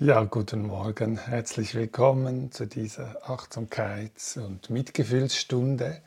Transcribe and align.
Ja, 0.00 0.22
guten 0.22 0.64
Morgen, 0.64 1.18
herzlich 1.18 1.74
willkommen 1.74 2.52
zu 2.52 2.68
dieser 2.68 3.28
Achtsamkeits- 3.28 4.38
und 4.38 4.70
Mitgefühlsstunde. 4.70 6.00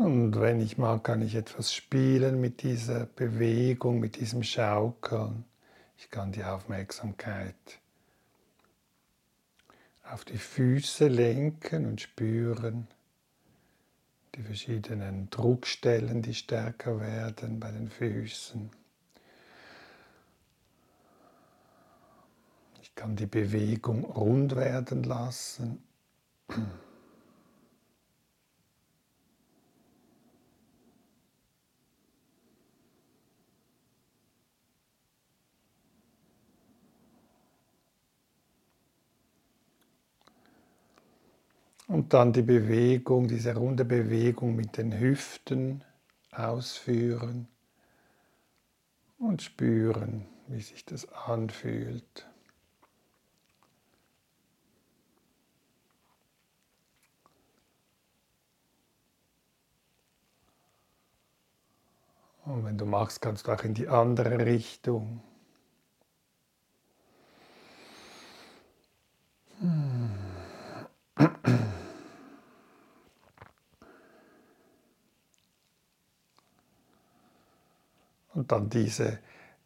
Und 0.00 0.40
wenn 0.40 0.60
ich 0.60 0.78
mag, 0.78 1.04
kann 1.04 1.20
ich 1.20 1.34
etwas 1.34 1.74
spielen 1.74 2.40
mit 2.40 2.62
dieser 2.62 3.04
Bewegung, 3.04 4.00
mit 4.00 4.18
diesem 4.18 4.42
Schaukeln. 4.42 5.44
Ich 5.98 6.10
kann 6.10 6.32
die 6.32 6.42
Aufmerksamkeit 6.42 7.54
auf 10.02 10.24
die 10.24 10.38
Füße 10.38 11.06
lenken 11.06 11.84
und 11.84 12.00
spüren 12.00 12.88
die 14.36 14.42
verschiedenen 14.42 15.28
Druckstellen, 15.28 16.22
die 16.22 16.32
stärker 16.32 16.98
werden 16.98 17.60
bei 17.60 17.70
den 17.70 17.90
Füßen. 17.90 18.70
Ich 22.80 22.94
kann 22.94 23.16
die 23.16 23.26
Bewegung 23.26 24.06
rund 24.06 24.56
werden 24.56 25.02
lassen. 25.02 25.82
Und 41.90 41.99
dann 42.12 42.32
die 42.32 42.42
Bewegung, 42.42 43.28
diese 43.28 43.54
runde 43.54 43.84
Bewegung 43.84 44.56
mit 44.56 44.76
den 44.76 44.98
Hüften 44.98 45.84
ausführen 46.32 47.48
und 49.18 49.42
spüren, 49.42 50.26
wie 50.48 50.60
sich 50.60 50.84
das 50.84 51.10
anfühlt. 51.12 52.26
Und 62.44 62.64
wenn 62.64 62.78
du 62.78 62.86
magst, 62.86 63.22
kannst 63.22 63.46
du 63.46 63.52
auch 63.52 63.62
in 63.62 63.74
die 63.74 63.88
andere 63.88 64.44
Richtung. 64.44 65.22
Dann 78.48 78.68
diese 78.68 79.18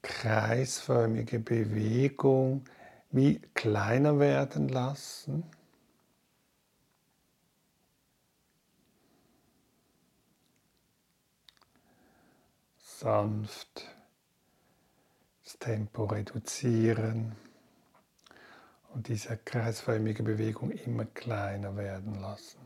kreisförmige 0.03 1.39
Bewegung 1.39 2.65
wie 3.11 3.41
kleiner 3.55 4.19
werden 4.19 4.69
lassen. 4.69 5.45
Sanft 12.79 13.89
das 15.43 15.59
Tempo 15.59 16.05
reduzieren 16.05 17.37
und 18.95 19.09
diese 19.09 19.37
kreisförmige 19.37 20.23
Bewegung 20.23 20.71
immer 20.71 21.05
kleiner 21.05 21.77
werden 21.77 22.21
lassen. 22.21 22.64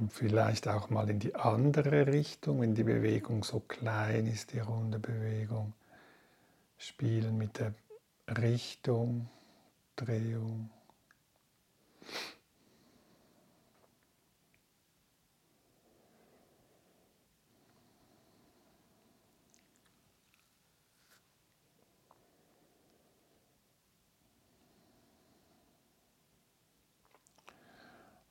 Und 0.00 0.14
vielleicht 0.14 0.66
auch 0.66 0.88
mal 0.88 1.10
in 1.10 1.18
die 1.18 1.34
andere 1.34 2.06
Richtung, 2.06 2.62
wenn 2.62 2.74
die 2.74 2.84
Bewegung 2.84 3.44
so 3.44 3.60
klein 3.60 4.26
ist, 4.26 4.54
die 4.54 4.60
runde 4.60 4.98
Bewegung. 4.98 5.74
Spielen 6.78 7.36
mit 7.36 7.58
der 7.58 7.74
Richtung, 8.26 9.28
Drehung. 9.96 10.70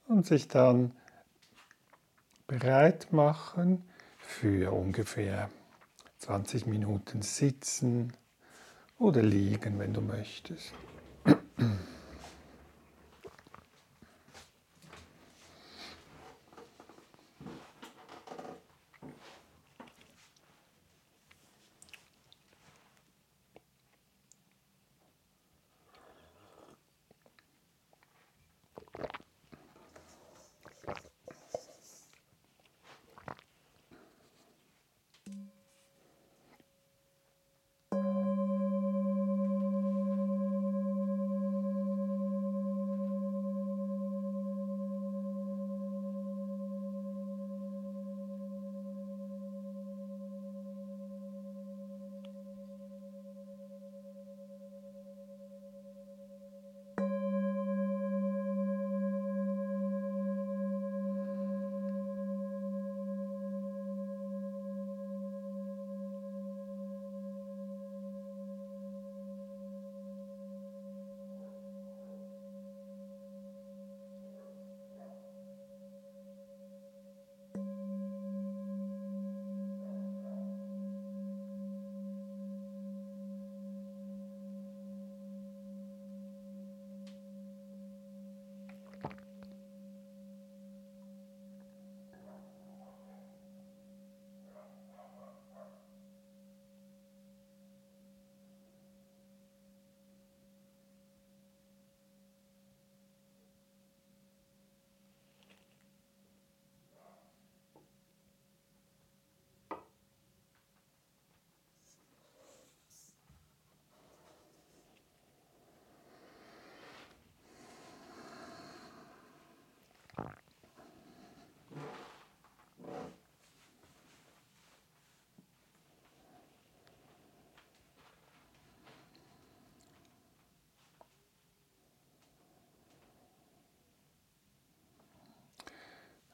Und 0.07 0.25
sich 0.25 0.47
dann 0.47 0.93
bereit 2.59 3.11
machen 3.11 3.83
für 4.17 4.71
ungefähr 4.73 5.49
20 6.19 6.67
Minuten 6.67 7.21
sitzen 7.21 8.13
oder 8.97 9.23
liegen, 9.23 9.79
wenn 9.79 9.93
du 9.93 10.01
möchtest. 10.01 10.73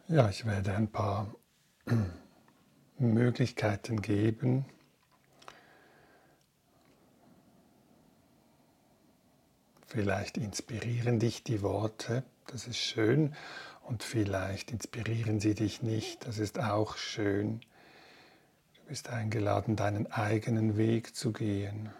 Ja, 0.07 0.29
ich 0.29 0.45
werde 0.45 0.75
ein 0.75 0.87
paar 0.87 1.33
Möglichkeiten 2.97 4.01
geben, 4.01 4.65
Vielleicht 9.95 10.37
inspirieren 10.37 11.19
dich 11.19 11.43
die 11.43 11.61
Worte, 11.61 12.23
das 12.47 12.67
ist 12.67 12.79
schön, 12.79 13.33
und 13.83 14.03
vielleicht 14.03 14.71
inspirieren 14.71 15.39
sie 15.39 15.55
dich 15.55 15.83
nicht, 15.83 16.27
das 16.27 16.37
ist 16.37 16.59
auch 16.59 16.97
schön. 16.97 17.61
Du 18.75 18.89
bist 18.89 19.09
eingeladen, 19.09 19.77
deinen 19.77 20.11
eigenen 20.11 20.75
Weg 20.75 21.15
zu 21.15 21.31
gehen. 21.31 21.93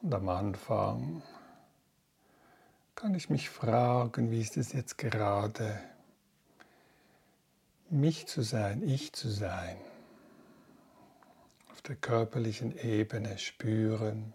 Und 0.00 0.12
am 0.12 0.28
Anfang 0.28 1.22
kann 3.02 3.16
ich 3.16 3.30
mich 3.30 3.50
fragen, 3.50 4.30
wie 4.30 4.40
ist 4.40 4.56
es 4.56 4.72
jetzt 4.72 4.96
gerade, 4.96 5.76
mich 7.90 8.28
zu 8.28 8.42
sein, 8.42 8.80
ich 8.80 9.12
zu 9.12 9.28
sein, 9.28 9.76
auf 11.72 11.82
der 11.82 11.96
körperlichen 11.96 12.78
Ebene 12.78 13.38
spüren, 13.38 14.32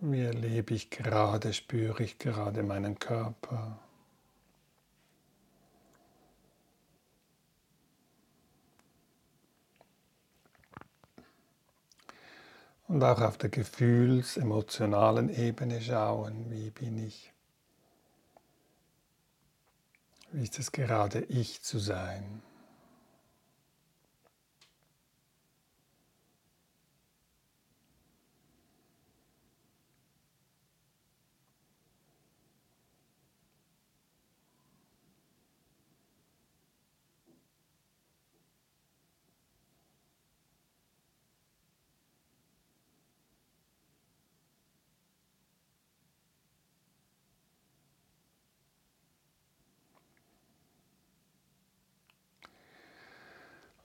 Wie 0.00 0.20
erlebe 0.20 0.72
ich 0.72 0.88
gerade, 0.88 1.52
spüre 1.52 2.04
ich 2.04 2.20
gerade 2.20 2.62
meinen 2.62 3.00
Körper? 3.00 3.83
Und 12.94 13.02
auch 13.02 13.22
auf 13.22 13.36
der 13.38 13.50
gefühls-, 13.50 14.36
emotionalen 14.36 15.28
Ebene 15.28 15.80
schauen, 15.80 16.48
wie 16.48 16.70
bin 16.70 17.04
ich? 17.04 17.32
Wie 20.30 20.44
ist 20.44 20.60
es 20.60 20.70
gerade, 20.70 21.22
ich 21.22 21.60
zu 21.60 21.80
sein? 21.80 22.40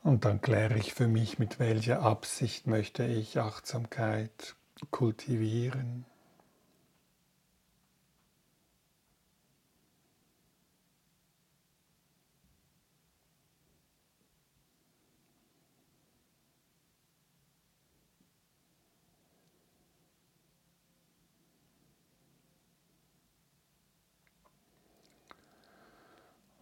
Und 0.03 0.25
dann 0.25 0.41
kläre 0.41 0.77
ich 0.77 0.93
für 0.93 1.07
mich, 1.07 1.39
mit 1.39 1.59
welcher 1.59 2.01
Absicht 2.01 2.67
möchte 2.67 3.03
ich 3.03 3.39
Achtsamkeit 3.39 4.55
kultivieren. 4.91 6.05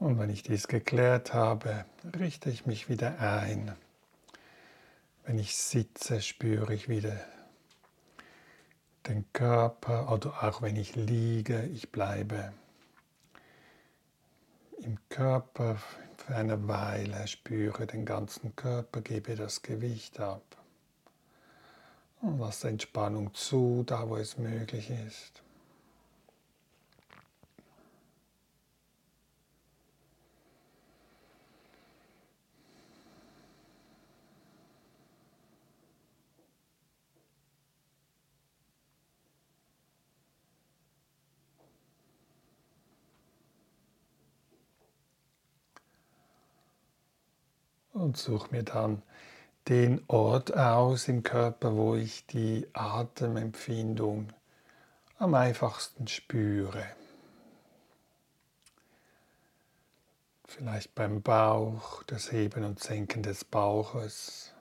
Und 0.07 0.19
wenn 0.19 0.29
ich 0.29 0.41
dies 0.41 0.69
geklärt 0.69 1.33
habe, 1.33 1.83
richte 2.17 2.49
ich 2.49 2.65
mich 2.65 2.87
wieder 2.87 3.19
ein. 3.19 3.75
Wenn 5.25 5.37
ich 5.37 5.57
sitze, 5.57 6.21
spüre 6.21 6.73
ich 6.73 6.87
wieder 6.87 7.19
den 9.05 9.25
Körper 9.33 10.09
oder 10.09 10.45
auch 10.45 10.61
wenn 10.61 10.77
ich 10.77 10.95
liege, 10.95 11.63
ich 11.63 11.91
bleibe 11.91 12.53
im 14.77 14.97
Körper 15.09 15.75
für 16.15 16.35
eine 16.37 16.69
Weile, 16.69 17.27
spüre 17.27 17.85
den 17.85 18.05
ganzen 18.05 18.55
Körper, 18.55 19.01
gebe 19.01 19.35
das 19.35 19.61
Gewicht 19.61 20.21
ab 20.21 20.55
und 22.21 22.39
lasse 22.39 22.69
Entspannung 22.69 23.33
zu, 23.33 23.83
da 23.85 24.07
wo 24.07 24.15
es 24.15 24.37
möglich 24.37 24.89
ist. 24.89 25.43
Und 47.97 48.17
suche 48.17 48.51
mir 48.51 48.63
dann 48.63 49.01
den 49.67 50.01
Ort 50.07 50.55
aus 50.55 51.07
im 51.07 51.23
Körper, 51.23 51.75
wo 51.75 51.95
ich 51.95 52.25
die 52.25 52.67
Atemempfindung 52.73 54.29
am 55.19 55.33
einfachsten 55.33 56.07
spüre. 56.07 56.85
Vielleicht 60.45 60.95
beim 60.95 61.21
Bauch, 61.21 62.03
das 62.03 62.31
Heben 62.31 62.63
und 62.63 62.81
Senken 62.81 63.23
des 63.23 63.43
Bauches. 63.43 64.53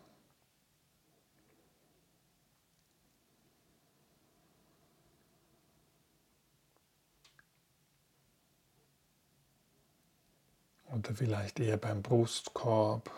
Oder 10.93 11.15
vielleicht 11.15 11.61
eher 11.61 11.77
beim 11.77 12.03
Brustkorb. 12.03 13.11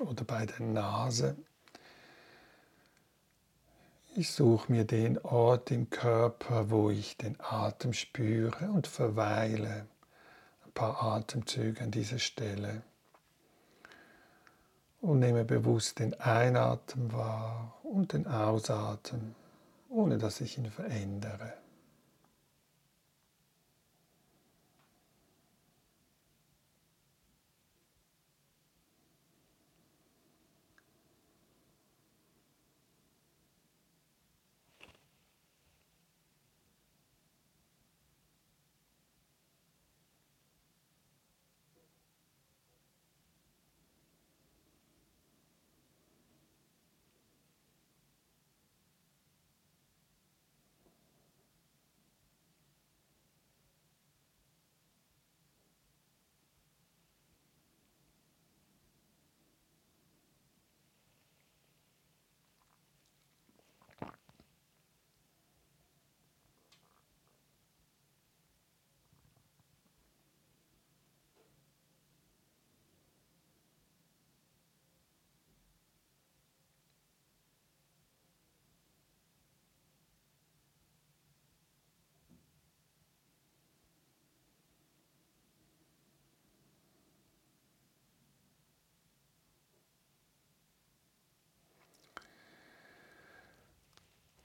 Oder 0.00 0.24
bei 0.24 0.46
der 0.46 0.60
Nase. 0.60 1.36
Ich 4.16 4.30
suche 4.30 4.70
mir 4.70 4.84
den 4.84 5.18
Ort 5.18 5.70
im 5.72 5.90
Körper, 5.90 6.70
wo 6.70 6.90
ich 6.90 7.16
den 7.16 7.36
Atem 7.40 7.92
spüre 7.92 8.70
und 8.70 8.86
verweile 8.86 9.88
ein 10.64 10.72
paar 10.72 11.02
Atemzüge 11.02 11.82
an 11.82 11.90
dieser 11.90 12.20
Stelle 12.20 12.82
und 15.00 15.18
nehme 15.18 15.44
bewusst 15.44 15.98
den 15.98 16.14
Einatmen 16.20 17.12
wahr 17.12 17.74
und 17.82 18.12
den 18.12 18.26
Ausatmen, 18.26 19.34
ohne 19.88 20.16
dass 20.16 20.40
ich 20.40 20.58
ihn 20.58 20.70
verändere. 20.70 21.63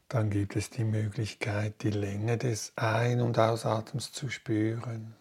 Dann 0.09 0.31
gibt 0.31 0.55
es 0.55 0.71
die 0.71 0.85
Möglichkeit, 0.85 1.83
die 1.83 1.91
Länge 1.91 2.39
des 2.39 2.73
Ein- 2.75 3.21
und 3.21 3.37
Ausatmens 3.37 4.11
zu 4.11 4.29
spüren. 4.29 5.13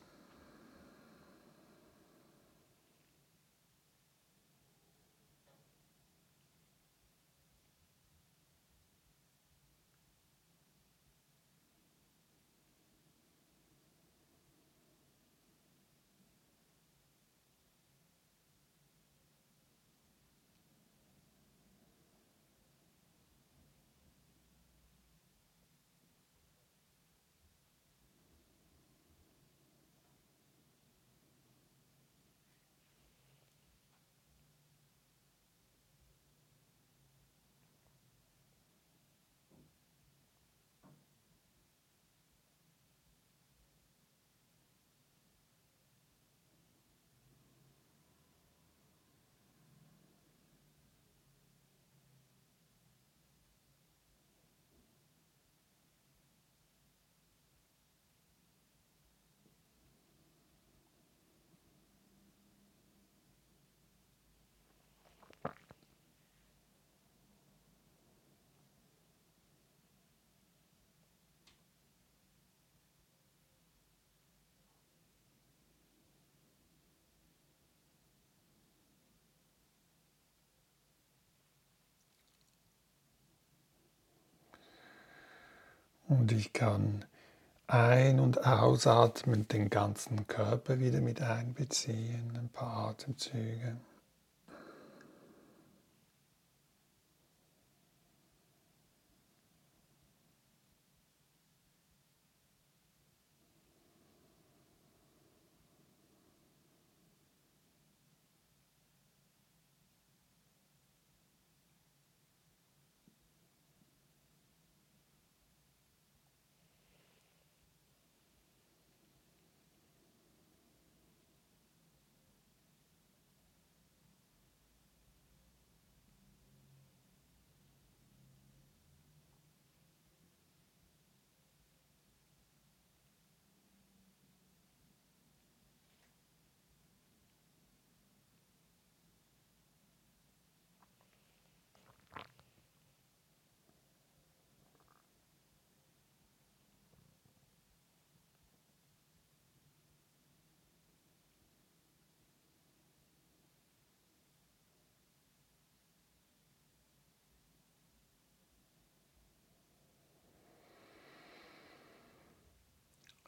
Und 86.08 86.32
ich 86.32 86.54
kann 86.54 87.04
ein- 87.66 88.18
und 88.18 88.46
ausatmen 88.46 89.46
den 89.46 89.68
ganzen 89.68 90.26
Körper 90.26 90.78
wieder 90.78 91.02
mit 91.02 91.20
einbeziehen, 91.20 92.32
ein 92.34 92.48
paar 92.48 92.88
Atemzüge. 92.88 93.76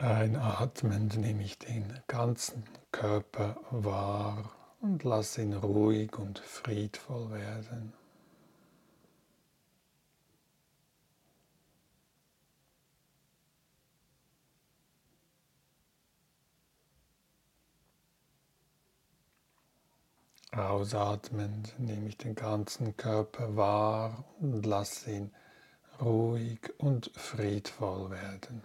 Einatmend 0.01 1.19
nehme 1.19 1.43
ich 1.43 1.59
den 1.59 1.85
ganzen 2.07 2.65
Körper 2.91 3.61
wahr 3.71 4.51
und 4.81 5.05
lasse 5.05 5.43
ihn 5.43 5.53
ruhig 5.53 6.19
und 6.19 6.39
friedvoll 6.39 7.31
werden. 7.33 7.93
Ausatmend 20.53 21.79
nehme 21.79 22.09
ich 22.09 22.17
den 22.17 22.35
ganzen 22.35 22.97
Körper 22.97 23.55
wahr 23.55 24.25
und 24.41 24.65
lasse 24.65 25.11
ihn 25.11 25.31
ruhig 26.01 26.73
und 26.79 27.11
friedvoll 27.15 28.11
werden. 28.11 28.63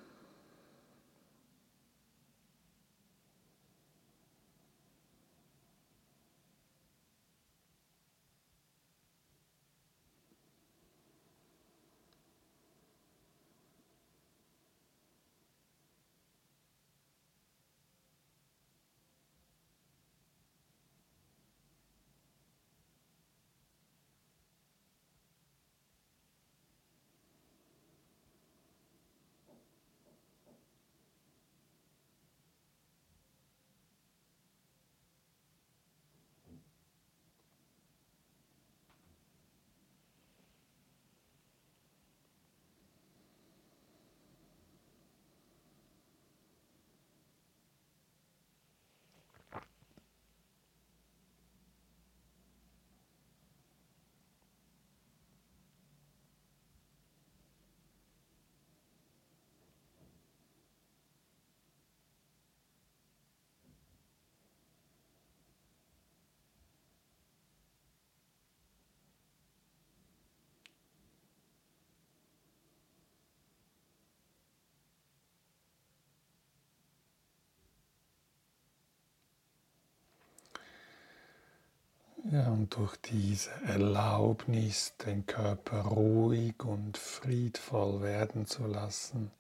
Ja, 82.36 82.50
und 82.50 82.76
durch 82.76 82.98
diese 82.98 83.50
Erlaubnis, 83.66 84.94
den 85.06 85.26
Körper 85.26 85.84
ruhig 85.84 86.62
und 86.66 86.98
friedvoll 86.98 88.02
werden 88.02 88.46
zu 88.46 88.68
lassen, 88.68 89.32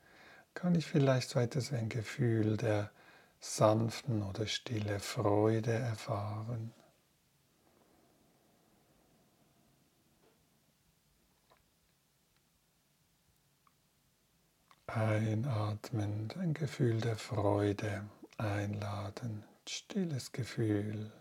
kann 0.53 0.75
ich 0.75 0.85
vielleicht 0.85 1.27
so 1.27 1.41
etwas 1.41 1.73
wie 1.73 1.75
ein 1.75 1.89
Gefühl 1.89 2.55
der 2.55 2.89
sanften 3.41 4.23
oder 4.23 4.47
stille 4.47 5.01
Freude 5.01 5.73
erfahren. 5.73 6.73
Einatmend 14.87 16.37
ein 16.37 16.53
Gefühl 16.53 17.01
der 17.01 17.17
Freude 17.17 18.05
einladen, 18.37 19.43
stilles 19.67 20.31
Gefühl. 20.31 21.11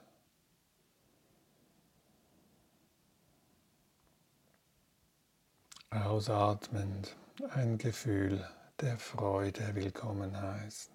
Ausatmend 6.03 7.15
ein 7.55 7.79
Gefühl 7.79 8.45
der 8.81 8.99
Freude 8.99 9.75
willkommen 9.75 10.37
heißen. 10.41 10.94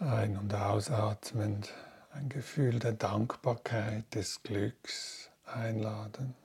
Ein- 0.00 0.38
und 0.38 0.54
ausatmend 0.54 1.74
ein 2.12 2.28
Gefühl 2.28 2.78
der 2.78 2.92
Dankbarkeit, 2.92 4.14
des 4.14 4.44
Glücks 4.44 5.28
einladen. 5.44 6.36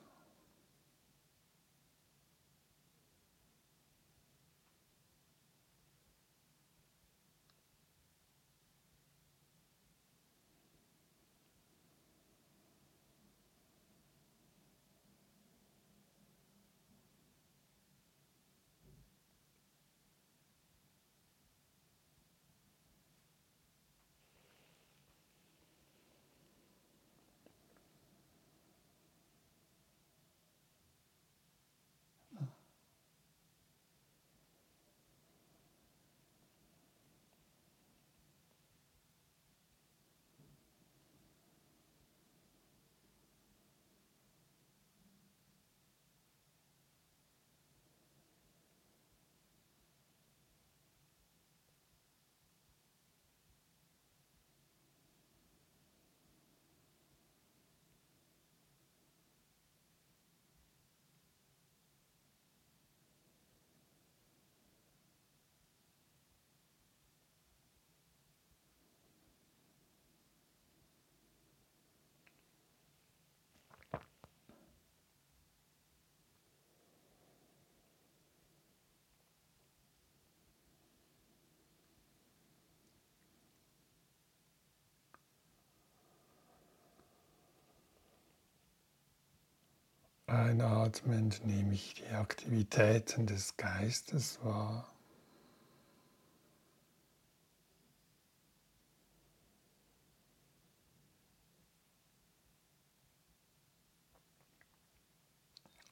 Einatmend 90.34 91.46
nehme 91.46 91.74
ich 91.74 91.94
die 91.94 92.12
Aktivitäten 92.12 93.24
des 93.24 93.56
Geistes 93.56 94.40
wahr. 94.42 94.92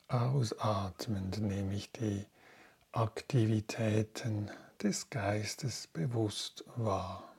Ausatmend 0.08 1.40
nehme 1.40 1.76
ich 1.76 1.92
die 1.92 2.26
Aktivitäten 2.90 4.50
des 4.82 5.08
Geistes 5.08 5.86
bewusst 5.86 6.64
wahr. 6.74 7.31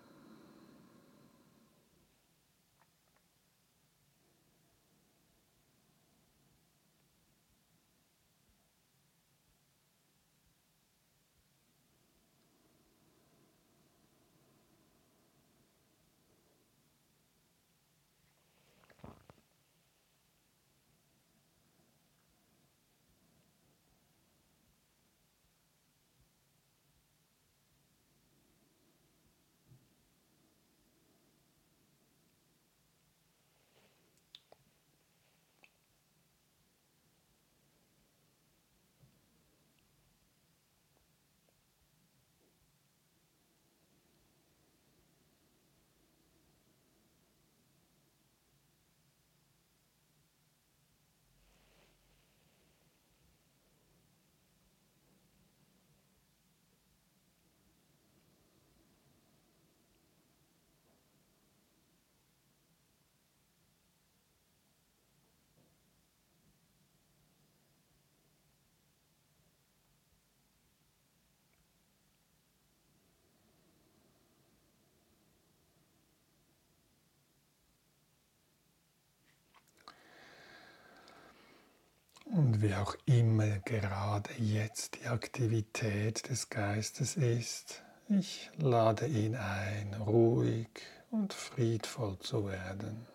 Und 82.54 82.62
wie 82.62 82.76
auch 82.76 82.96
immer 83.08 83.58
gerade 83.66 84.32
jetzt 84.38 85.00
die 85.00 85.08
Aktivität 85.08 86.30
des 86.30 86.52
Geistes 86.52 87.16
ist, 87.16 87.82
ich 88.10 88.52
lade 88.58 89.08
ihn 89.08 89.36
ein, 89.36 89.96
ruhig 89.96 90.68
und 91.10 91.34
friedvoll 91.34 92.20
zu 92.20 92.46
werden. 92.46 93.08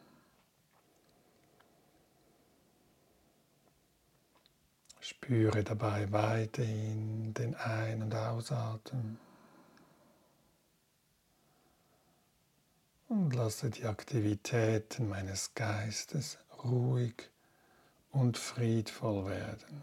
Spüre 4.99 5.63
dabei 5.63 6.11
weiterhin 6.11 7.33
den 7.33 7.55
Ein- 7.55 8.03
und 8.03 8.17
Ausatmen. 8.17 9.21
Und 13.07 13.37
lasse 13.37 13.71
die 13.71 13.85
Aktivitäten 13.85 15.09
meines 15.09 15.55
Geistes 15.55 16.39
ruhig 16.65 17.31
und 18.19 18.37
friedvoll 18.37 19.27
werden. 19.27 19.83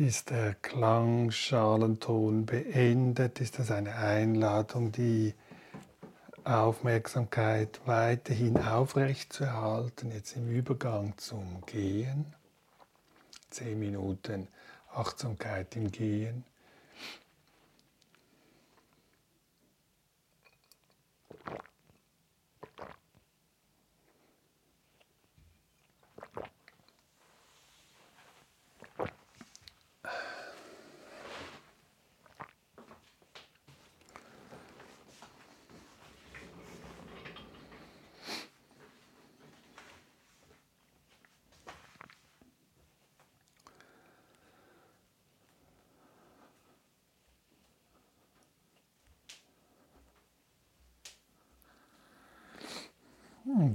Ist 0.00 0.30
der 0.30 0.54
Klangschalenton 0.54 2.46
beendet? 2.46 3.38
Ist 3.42 3.58
das 3.58 3.70
eine 3.70 3.96
Einladung, 3.96 4.92
die 4.92 5.34
Aufmerksamkeit 6.42 7.82
weiterhin 7.84 8.56
aufrecht 8.56 9.30
zu 9.30 9.44
erhalten, 9.44 10.10
jetzt 10.10 10.36
im 10.36 10.48
Übergang 10.48 11.18
zum 11.18 11.60
Gehen? 11.66 12.24
Zehn 13.50 13.78
Minuten 13.78 14.48
Achtsamkeit 14.90 15.76
im 15.76 15.92
Gehen. 15.92 16.44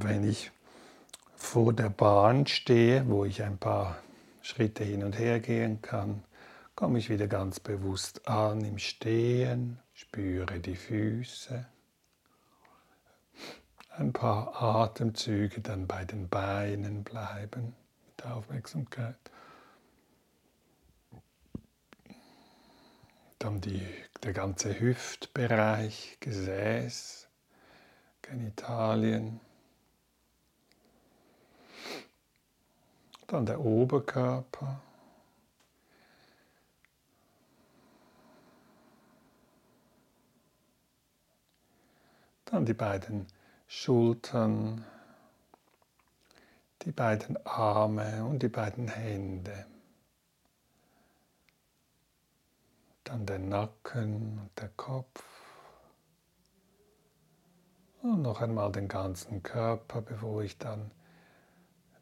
Wenn 0.03 0.27
ich 0.27 0.51
vor 1.36 1.73
der 1.73 1.89
Bahn 1.89 2.47
stehe, 2.47 3.08
wo 3.08 3.25
ich 3.25 3.43
ein 3.43 3.58
paar 3.58 3.97
Schritte 4.41 4.84
hin 4.84 5.03
und 5.03 5.17
her 5.17 5.39
gehen 5.39 5.81
kann, 5.81 6.23
komme 6.75 6.99
ich 6.99 7.10
wieder 7.10 7.27
ganz 7.27 7.60
bewusst 7.60 8.27
an 8.27 8.63
im 8.65 8.77
Stehen, 8.77 9.79
spüre 9.93 10.60
die 10.60 10.75
Füße. 10.75 11.65
Ein 13.97 14.12
paar 14.12 14.62
Atemzüge 14.62 15.62
dann 15.62 15.88
bei 15.88 16.03
den 16.03 16.27
Beinen 16.27 17.03
bleiben 17.03 17.73
mit 18.08 18.25
Aufmerksamkeit. 18.25 19.15
Dann 23.39 23.62
die, 23.62 23.86
der 24.23 24.34
ganze 24.34 24.79
Hüftbereich, 24.79 26.17
Gesäß, 26.19 27.29
Genitalien. 28.21 29.39
Dann 33.27 33.45
der 33.45 33.59
Oberkörper. 33.59 34.81
Dann 42.45 42.65
die 42.65 42.73
beiden 42.73 43.25
Schultern, 43.67 44.85
die 46.83 46.91
beiden 46.91 47.43
Arme 47.45 48.23
und 48.25 48.43
die 48.43 48.47
beiden 48.47 48.88
Hände. 48.88 49.65
Dann 53.03 53.25
der 53.25 53.39
Nacken 53.39 54.39
und 54.39 54.61
der 54.61 54.69
Kopf. 54.69 55.23
Und 58.03 58.21
noch 58.21 58.41
einmal 58.41 58.71
den 58.71 58.88
ganzen 58.88 59.41
Körper, 59.41 60.01
bevor 60.01 60.43
ich 60.43 60.59
dann 60.59 60.91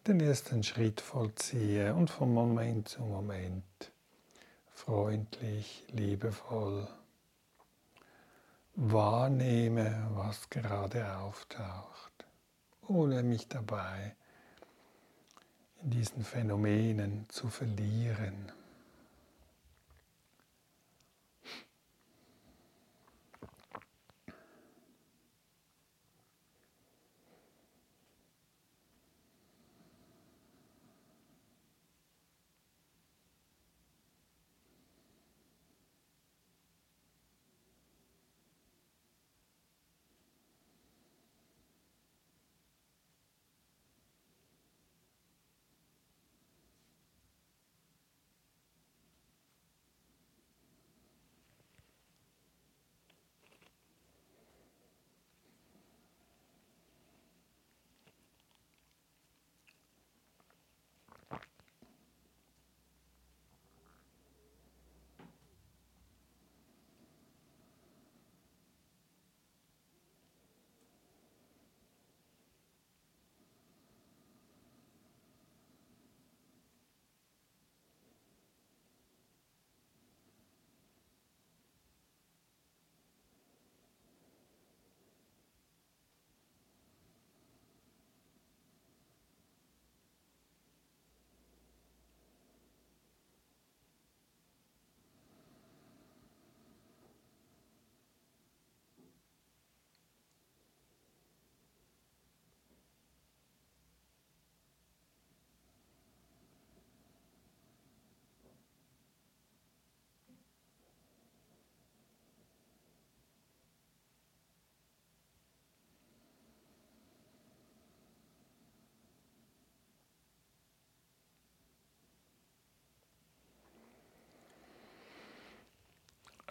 den 0.08 0.20
ersten 0.20 0.64
Schritt 0.64 1.00
vollziehe 1.00 1.94
und 1.94 2.10
von 2.10 2.34
Moment 2.34 2.90
zu 2.90 3.02
Moment 3.02 3.64
freundlich, 4.74 5.86
liebevoll 5.92 6.88
wahrnehme, 8.76 10.10
was 10.16 10.50
gerade 10.50 11.18
auftaucht, 11.18 12.26
ohne 12.88 13.24
mich 13.24 13.48
dabei 13.48 14.16
in 15.82 15.92
diesen 15.92 16.24
Phänomenen 16.24 17.26
zu 17.30 17.48
verlieren. 17.50 18.52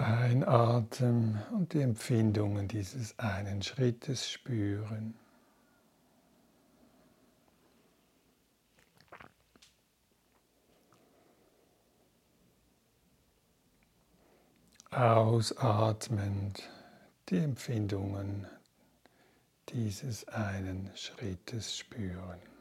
Einatmen 0.02 1.40
und 1.52 1.72
die 1.72 1.80
Empfindungen 1.80 2.66
dieses 2.66 3.16
einen 3.20 3.62
Schrittes 3.62 4.28
spüren. 4.28 5.14
Ausatmend 14.90 16.68
die 17.28 17.38
Empfindungen 17.38 18.46
dieses 19.68 20.26
einen 20.28 20.90
Schrittes 20.96 21.78
spüren. 21.78 22.51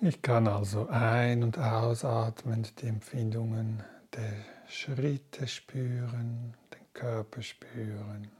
Ich 0.00 0.22
kann 0.22 0.46
also 0.46 0.86
ein- 0.90 1.42
und 1.42 1.58
ausatmend 1.58 2.80
die 2.80 2.86
Empfindungen 2.86 3.82
der 4.14 4.32
Schritte 4.68 5.48
spüren, 5.48 6.56
den 6.72 6.92
Körper 6.92 7.42
spüren. 7.42 8.30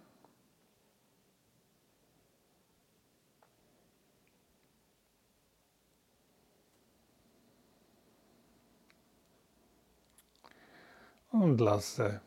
Und 11.32 11.58
lasse 11.58 12.20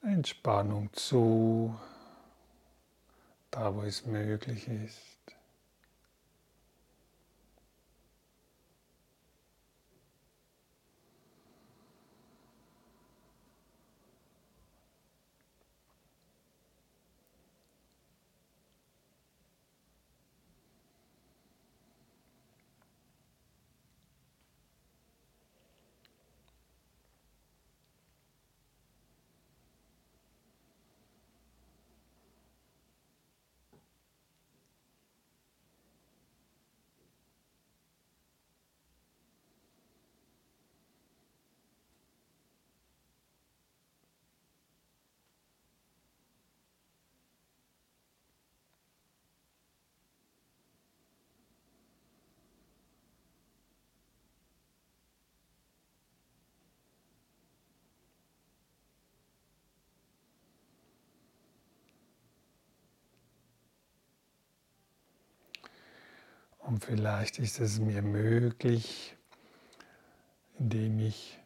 Entspannung 0.00 0.90
zu, 0.94 1.78
da 3.50 3.74
wo 3.74 3.82
es 3.82 4.06
möglich 4.06 4.68
ist. 4.68 5.17
Und 66.68 66.84
vielleicht 66.84 67.38
ist 67.38 67.60
es 67.60 67.80
mir 67.80 68.02
möglich, 68.02 69.16
indem 70.58 71.00
ich 71.00 71.38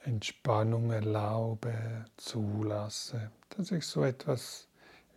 Entspannung 0.00 0.90
erlaube, 0.90 2.06
zulasse, 2.16 3.30
dass 3.50 3.70
ich 3.70 3.86
so 3.86 4.02
etwas 4.02 4.66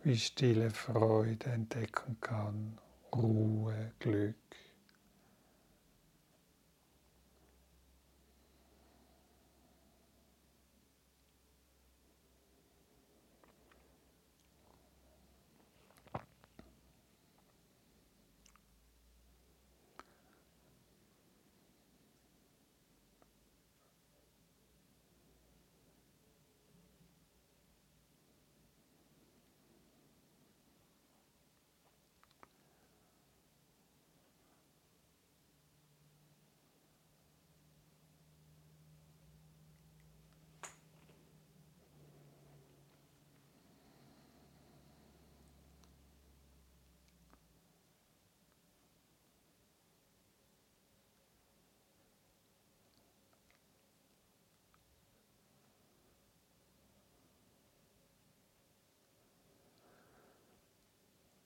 wie 0.04 0.16
stille 0.16 0.70
Freude 0.70 1.50
entdecken 1.50 2.18
kann, 2.20 2.78
Ruhe, 3.12 3.90
Glück. 3.98 4.36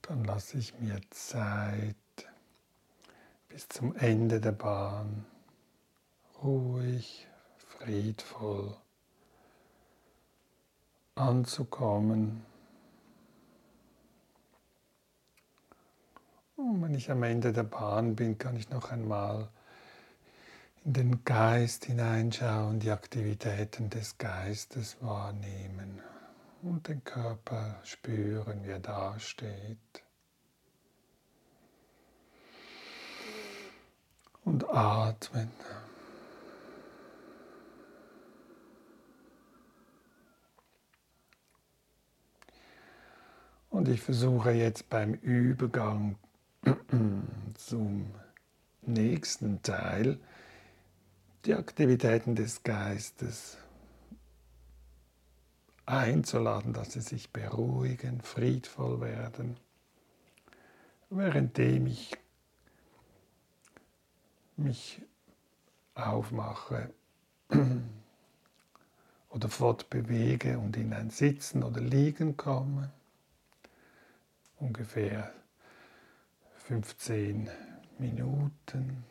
Dann 0.02 0.24
lasse 0.24 0.58
ich 0.58 0.78
mir 0.78 1.00
Zeit 1.10 1.96
bis 3.48 3.68
zum 3.68 3.94
Ende 3.96 4.40
der 4.40 4.52
Bahn, 4.52 5.24
ruhig, 6.42 7.28
friedvoll 7.56 8.76
anzukommen. 11.14 12.44
Und 16.56 16.82
wenn 16.82 16.94
ich 16.94 17.10
am 17.10 17.22
Ende 17.22 17.52
der 17.52 17.62
Bahn 17.62 18.16
bin, 18.16 18.38
kann 18.38 18.56
ich 18.56 18.70
noch 18.70 18.90
einmal 18.90 19.48
in 20.84 20.94
den 20.94 21.24
Geist 21.24 21.84
hineinschauen, 21.84 22.80
die 22.80 22.90
Aktivitäten 22.90 23.90
des 23.90 24.18
Geistes 24.18 24.96
wahrnehmen 25.00 26.00
und 26.62 26.86
den 26.86 27.02
Körper 27.02 27.80
spüren, 27.82 28.64
wie 28.64 28.70
er 28.70 28.78
dasteht. 28.78 29.78
Und 34.44 34.68
atmen. 34.68 35.50
Und 43.70 43.88
ich 43.88 44.00
versuche 44.00 44.52
jetzt 44.52 44.88
beim 44.88 45.14
Übergang 45.14 46.16
zum 47.54 48.14
nächsten 48.82 49.62
Teil 49.62 50.20
die 51.44 51.54
Aktivitäten 51.54 52.36
des 52.36 52.62
Geistes 52.62 53.58
einzuladen, 55.86 56.72
dass 56.72 56.92
sie 56.92 57.00
sich 57.00 57.30
beruhigen, 57.30 58.20
friedvoll 58.20 59.00
werden, 59.00 59.56
währenddem 61.10 61.86
ich 61.86 62.16
mich 64.56 65.02
aufmache 65.94 66.90
oder 69.30 69.48
fortbewege 69.48 70.58
und 70.58 70.76
in 70.76 70.92
ein 70.92 71.10
Sitzen 71.10 71.62
oder 71.62 71.80
Liegen 71.80 72.36
komme. 72.36 72.90
Ungefähr 74.58 75.32
15 76.58 77.50
Minuten. 77.98 79.04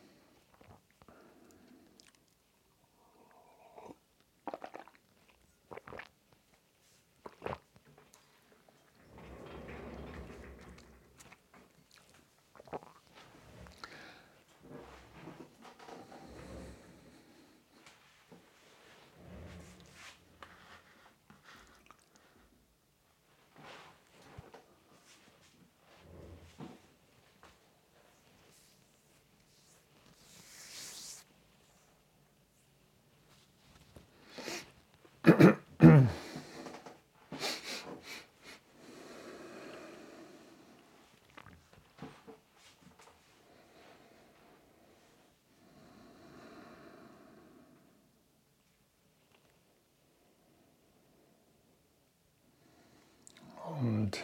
Und 53.82 54.22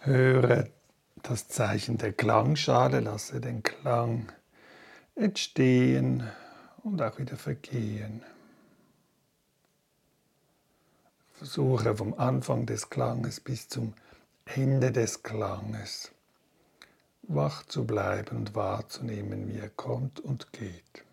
höre 0.00 0.68
das 1.22 1.48
Zeichen 1.48 1.98
der 1.98 2.12
Klangschale, 2.12 3.00
lasse 3.00 3.40
den 3.40 3.62
Klang 3.62 4.32
entstehen 5.14 6.28
und 6.82 7.02
auch 7.02 7.18
wieder 7.18 7.36
vergehen. 7.36 8.22
Versuche 11.32 11.96
vom 11.96 12.14
Anfang 12.14 12.66
des 12.66 12.90
Klanges 12.90 13.40
bis 13.40 13.68
zum 13.68 13.94
Ende 14.44 14.92
des 14.92 15.22
Klanges 15.22 16.10
wach 17.22 17.64
zu 17.66 17.86
bleiben 17.86 18.36
und 18.36 18.54
wahrzunehmen, 18.54 19.48
wie 19.48 19.58
er 19.58 19.70
kommt 19.70 20.20
und 20.20 20.52
geht. 20.52 21.04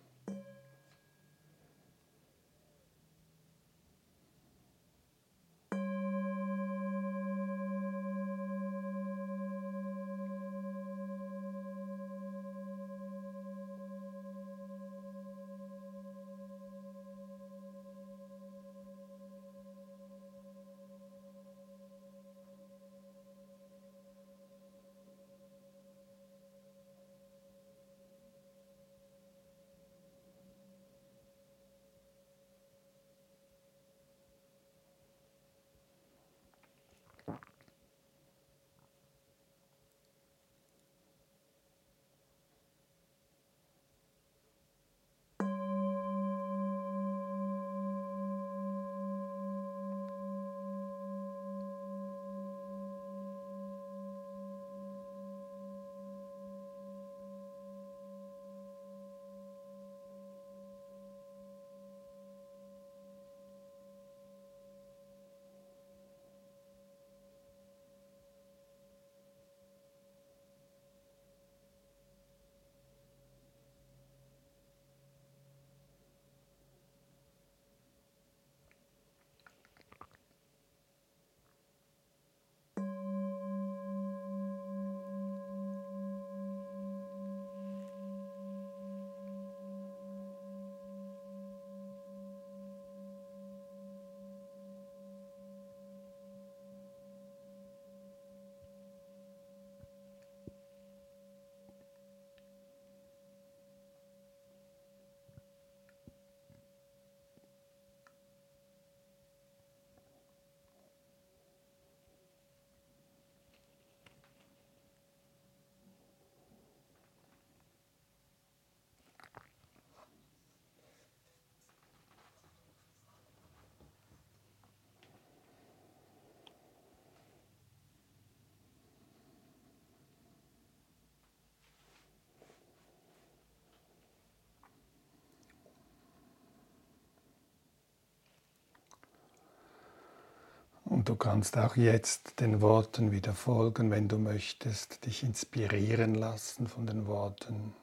Und 140.97 141.09
du 141.09 141.15
kannst 141.15 141.59
auch 141.59 141.75
jetzt 141.75 142.39
den 142.39 142.59
Worten 142.59 143.11
wieder 143.11 143.35
folgen, 143.35 143.91
wenn 143.91 144.07
du 144.07 144.17
möchtest, 144.17 145.05
dich 145.05 145.21
inspirieren 145.21 146.15
lassen 146.15 146.65
von 146.65 146.87
den 146.87 147.05
Worten. 147.05 147.75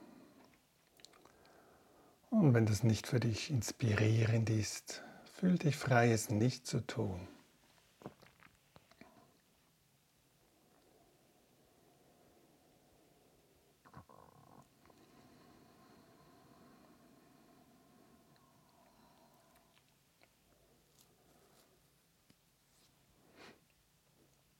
Und 2.29 2.53
wenn 2.53 2.65
das 2.65 2.83
nicht 2.83 3.07
für 3.07 3.21
dich 3.21 3.51
inspirierend 3.51 4.49
ist, 4.49 5.01
fühl 5.33 5.57
dich 5.57 5.77
frei, 5.77 6.11
es 6.11 6.29
nicht 6.29 6.67
zu 6.67 6.85
tun. 6.85 7.25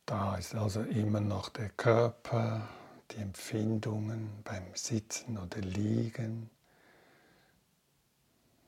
Da 0.06 0.35
ist 0.46 0.54
also 0.54 0.84
immer 0.84 1.22
noch 1.22 1.50
der 1.50 1.70
Körper, 1.70 2.70
die 3.10 3.18
Empfindungen 3.18 4.30
beim 4.44 4.76
Sitzen 4.76 5.40
oder 5.40 5.60
Liegen, 5.60 6.52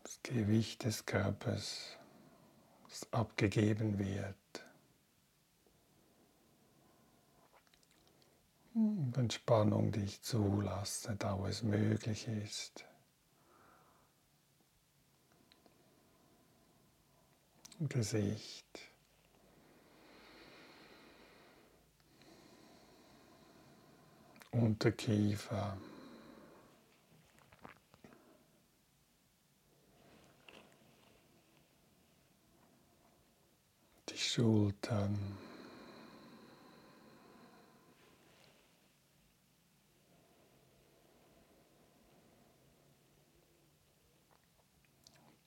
das 0.02 0.20
Gewicht 0.24 0.86
des 0.86 1.06
Körpers, 1.06 1.96
das 2.90 3.08
abgegeben 3.14 4.00
wird. 4.00 4.36
Und 8.74 9.16
Entspannung, 9.16 9.92
die 9.92 10.04
ich 10.04 10.24
zulasse, 10.24 11.16
da 11.16 11.38
wo 11.38 11.46
es 11.46 11.62
möglich 11.62 12.28
ist. 12.28 12.86
Gesicht. 17.82 18.80
Unterkiefer. 24.58 25.78
Die 34.10 34.18
Schultern. 34.18 35.38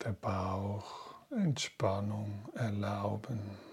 Der 0.03 0.13
Bauch, 0.13 1.15
Entspannung 1.31 2.49
erlauben. 2.55 3.70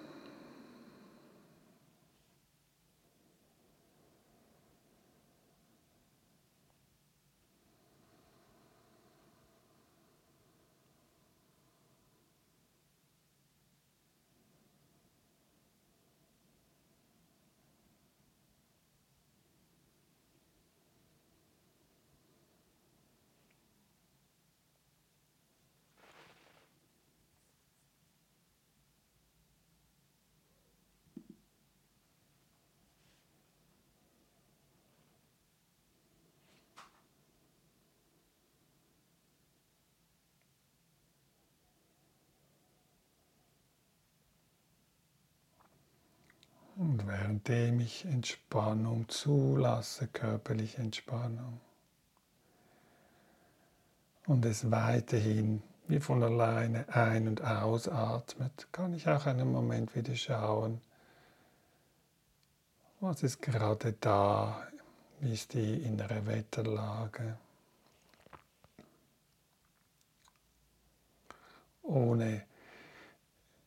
Und 46.98 47.08
währenddem 47.08 47.80
ich 47.82 48.06
Entspannung 48.06 49.08
zulasse, 49.08 50.08
körperliche 50.08 50.82
Entspannung, 50.82 51.62
und 54.26 54.44
es 54.46 54.72
weiterhin 54.72 55.62
wie 55.88 56.00
von 56.00 56.24
alleine 56.24 56.90
ein- 56.90 57.28
und 57.28 57.44
ausatmet, 57.44 58.68
kann 58.72 58.96
ich 58.96 59.08
auch 59.08 59.28
einen 59.28 59.52
Moment 59.52 59.96
wieder 59.96 60.16
schauen, 60.16 60.82
was 63.00 63.22
ist 63.22 63.44
gerade 63.44 63.94
da, 63.94 64.68
wie 65.20 65.34
ist 65.34 65.54
die 65.54 65.76
innere 65.84 66.26
Wetterlage. 66.26 67.38
Ohne 71.84 72.44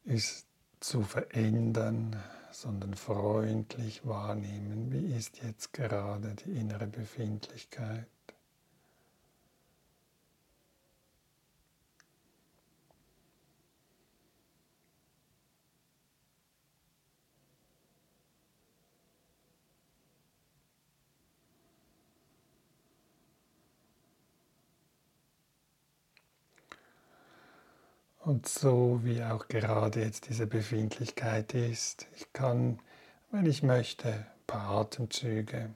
es 0.05 0.45
zu 0.81 1.03
verändern, 1.03 2.21
sondern 2.61 2.93
freundlich 2.93 4.07
wahrnehmen, 4.07 4.93
wie 4.93 5.15
ist 5.15 5.43
jetzt 5.43 5.73
gerade 5.73 6.35
die 6.35 6.53
innere 6.53 6.87
Befindlichkeit. 6.87 8.07
Und 28.21 28.47
so 28.47 29.01
wie 29.03 29.23
auch 29.25 29.49
gerade 29.49 30.03
jetzt 30.03 30.29
diese 30.29 30.47
Befindlichkeit 30.47 31.55
ist, 31.55 32.07
ich 32.17 32.31
kann, 32.35 32.79
wenn 33.31 33.47
ich 33.47 33.63
möchte, 33.63 34.09
ein 34.09 34.27
paar 34.47 34.83
Atemzüge 34.83 35.71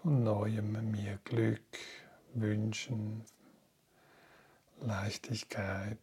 von 0.00 0.22
neuem 0.22 0.92
mir 0.92 1.18
Glück 1.24 1.60
wünschen, 2.34 3.24
Leichtigkeit. 4.80 5.98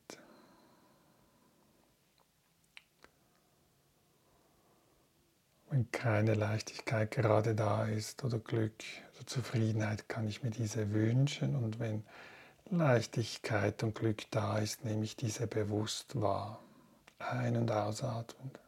Wenn 5.70 5.90
keine 5.94 6.34
Leichtigkeit 6.34 7.10
gerade 7.12 7.56
da 7.56 7.86
ist 7.86 8.26
oder 8.26 8.40
Glück 8.40 8.74
oder 9.16 9.26
Zufriedenheit, 9.28 10.10
kann 10.10 10.28
ich 10.28 10.44
mir 10.44 10.50
diese 10.50 10.92
wünschen 10.92 11.56
und 11.56 11.80
wenn 11.80 12.04
Leichtigkeit 12.72 13.84
und 13.84 13.96
Glück 13.96 14.24
da 14.32 14.58
ist, 14.60 14.86
nehme 14.86 15.04
ich 15.04 15.18
diese 15.18 15.46
bewusst 15.46 16.20
wahr. 16.22 16.62
Ein- 17.20 17.58
und 17.58 17.70
ausatmend. 17.70 18.60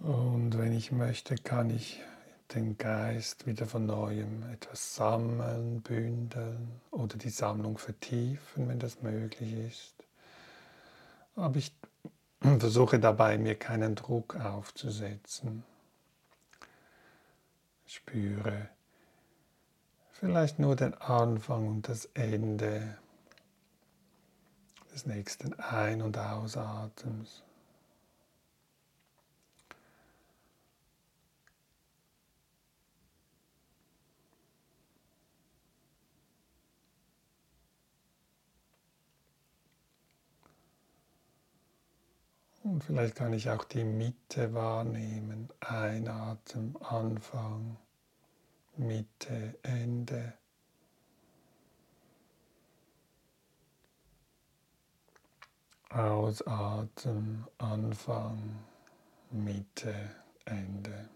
Und 0.00 0.56
wenn 0.56 0.69
ich 0.80 0.92
möchte, 0.92 1.34
kann 1.34 1.68
ich 1.68 2.00
den 2.54 2.78
Geist 2.78 3.46
wieder 3.46 3.66
von 3.66 3.84
neuem 3.84 4.50
etwas 4.50 4.94
sammeln, 4.94 5.82
bündeln 5.82 6.80
oder 6.90 7.18
die 7.18 7.28
Sammlung 7.28 7.76
vertiefen, 7.76 8.66
wenn 8.66 8.78
das 8.78 9.02
möglich 9.02 9.52
ist. 9.52 9.94
Aber 11.36 11.56
ich 11.56 11.74
versuche 12.40 12.98
dabei, 12.98 13.36
mir 13.36 13.56
keinen 13.56 13.94
Druck 13.94 14.36
aufzusetzen. 14.36 15.64
Spüre 17.84 18.70
vielleicht 20.12 20.58
nur 20.58 20.76
den 20.76 20.94
Anfang 20.94 21.68
und 21.68 21.88
das 21.90 22.06
Ende 22.14 22.96
des 24.94 25.04
nächsten 25.04 25.52
Ein- 25.60 26.00
und 26.00 26.16
Ausatems. 26.16 27.42
Und 42.80 42.86
vielleicht 42.86 43.14
kann 43.14 43.34
ich 43.34 43.50
auch 43.50 43.64
die 43.64 43.84
Mitte 43.84 44.54
wahrnehmen. 44.54 45.50
Einatmen, 45.60 46.74
Anfang, 46.80 47.76
Mitte, 48.78 49.58
Ende. 49.62 50.32
Ausatmen, 55.90 57.46
Anfang, 57.58 58.60
Mitte, 59.30 59.94
Ende. 60.46 61.10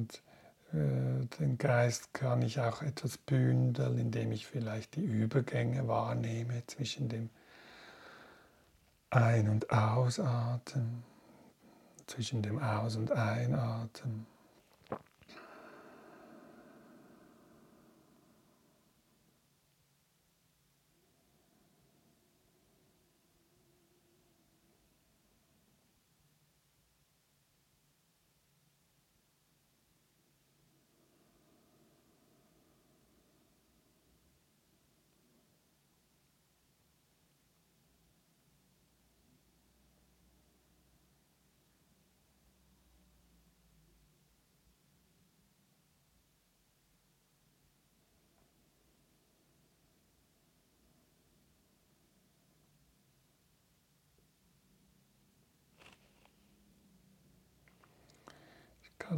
Und 0.00 0.22
äh, 0.72 1.26
den 1.38 1.58
Geist 1.58 2.14
kann 2.14 2.40
ich 2.40 2.58
auch 2.58 2.80
etwas 2.80 3.18
bündeln, 3.18 3.98
indem 3.98 4.32
ich 4.32 4.46
vielleicht 4.46 4.96
die 4.96 5.04
Übergänge 5.04 5.86
wahrnehme 5.88 6.62
zwischen 6.66 7.10
dem 7.10 7.28
Ein- 9.10 9.50
und 9.50 9.70
Ausatmen, 9.70 11.04
zwischen 12.06 12.40
dem 12.40 12.62
Aus- 12.62 12.96
und 12.96 13.12
Einatmen, 13.12 14.26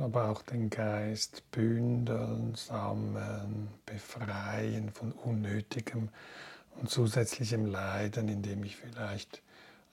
aber 0.01 0.31
auch 0.31 0.43
den 0.43 0.71
Geist 0.71 1.51
bündeln, 1.51 2.55
sammeln, 2.55 3.69
befreien 3.85 4.91
von 4.91 5.13
unnötigem 5.13 6.09
und 6.81 6.89
zusätzlichem 6.89 7.67
Leiden, 7.67 8.29
indem 8.29 8.65
ich 8.65 8.77
vielleicht 8.77 9.43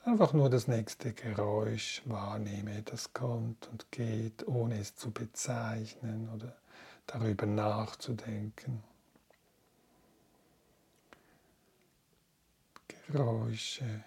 einfach 0.04 0.32
nur 0.32 0.48
das 0.48 0.68
nächste 0.68 1.12
Geräusch 1.12 2.02
wahrnehme, 2.06 2.82
das 2.82 3.12
kommt 3.12 3.68
und 3.68 3.90
geht, 3.90 4.46
ohne 4.48 4.78
es 4.78 4.96
zu 4.96 5.10
bezeichnen 5.10 6.30
oder 6.34 6.56
darüber 7.06 7.46
nachzudenken. 7.46 8.82
Geräusche 13.08 14.04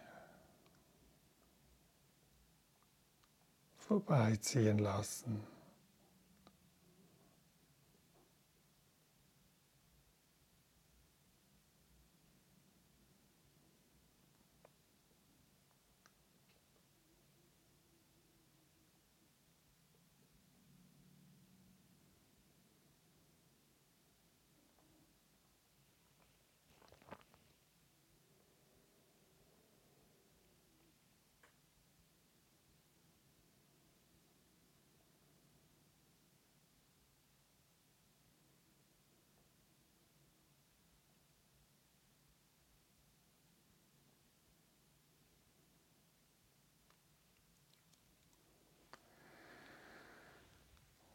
vorbeiziehen 3.77 4.79
lassen. 4.79 5.52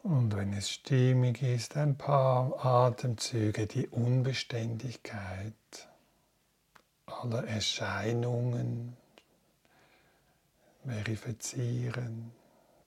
Und 0.09 0.35
wenn 0.35 0.55
es 0.55 0.71
stimmig 0.71 1.43
ist, 1.43 1.77
ein 1.77 1.99
paar 1.99 2.65
Atemzüge, 2.65 3.67
die 3.67 3.89
Unbeständigkeit 3.89 5.53
aller 7.05 7.47
Erscheinungen 7.47 8.97
verifizieren, 10.83 12.33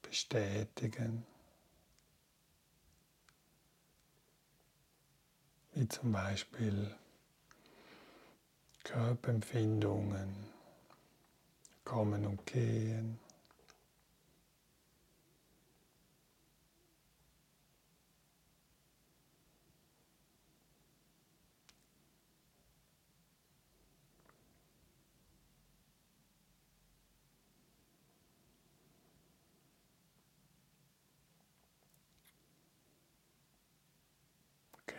bestätigen. 0.02 1.24
Wie 5.74 5.88
zum 5.88 6.12
Beispiel 6.14 6.96
Körperempfindungen 8.84 10.34
kommen 11.86 12.26
und 12.26 12.44
gehen. 12.48 13.20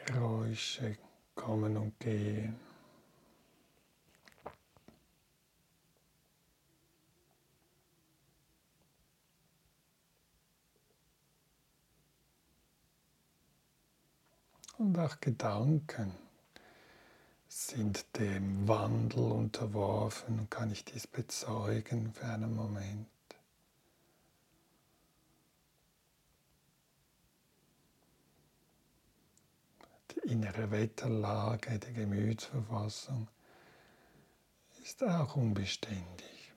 Geräusche 0.05 0.97
kommen 1.45 1.77
und 1.77 1.99
gehen. 1.99 2.55
Und 14.79 14.99
auch 14.99 15.21
Gedanken 15.21 16.13
sind 17.49 18.05
dem 18.19 18.67
Wandel 18.67 19.31
unterworfen 19.31 20.49
kann 20.51 20.73
ich 20.73 20.85
dies 20.85 21.07
bezeugen 21.07 22.13
für 22.15 22.27
einen 22.27 22.57
Moment. 22.57 23.12
Innere 30.25 30.71
Wetterlage, 30.71 31.79
die 31.79 31.93
Gemütsverfassung 31.93 33.29
ist 34.83 35.03
auch 35.05 35.37
unbeständig. 35.37 36.53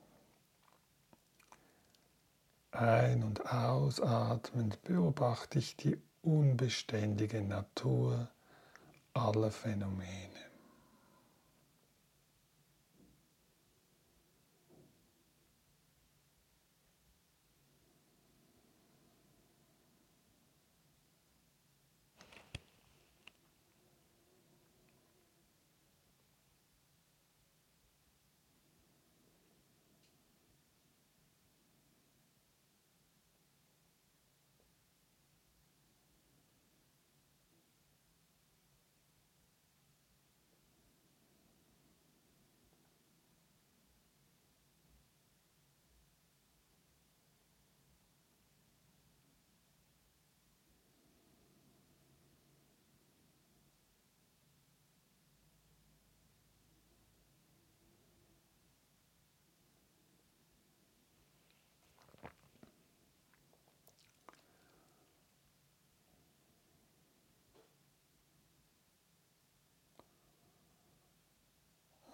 Ein- 2.72 3.24
und 3.24 3.52
ausatmend 3.52 4.82
beobachte 4.84 5.60
ich 5.60 5.78
die 5.78 5.98
unbeständige 6.22 7.42
Natur 7.42 8.30
aller 9.14 9.52
Phänomene. 9.52 10.36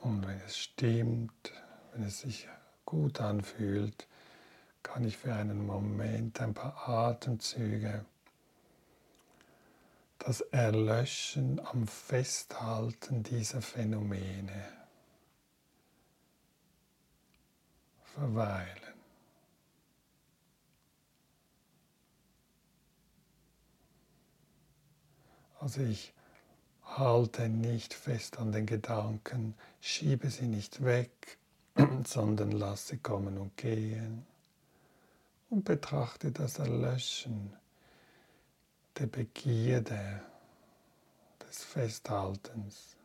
Und 0.02 0.26
wenn 0.26 0.31
es 0.46 0.58
stimmt, 0.58 1.52
wenn 1.92 2.04
es 2.04 2.22
sich 2.22 2.48
gut 2.86 3.22
anfühlt, 3.22 4.08
kann 4.84 5.04
ich 5.04 5.18
für 5.18 5.34
einen 5.34 5.66
Moment 5.66 6.42
ein 6.42 6.54
paar 6.54 6.88
Atemzüge 6.88 8.06
das 10.26 10.42
Erlöschen 10.42 11.60
am 11.66 11.88
Festhalten 11.88 13.24
dieser 13.24 13.62
Phänomene 13.62 14.72
verweilen. 18.04 18.94
Also 25.60 25.82
ich 25.82 26.14
Halte 26.98 27.50
nicht 27.50 27.94
fest 27.94 28.38
an 28.38 28.52
den 28.52 28.66
Gedanken, 28.66 29.56
schiebe 29.80 30.30
sie 30.30 30.48
nicht 30.48 30.84
weg, 30.84 31.38
sondern 32.06 32.52
lasse 32.52 32.90
sie 32.90 32.98
kommen 32.98 33.38
und 33.38 33.56
gehen 33.58 34.26
und 35.50 35.64
betrachte 35.66 36.32
das 36.32 36.60
Erlöschen 36.60 37.54
der 38.98 39.08
Begierde, 39.08 40.22
des 41.52 41.64
Festhaltens. 41.66 42.96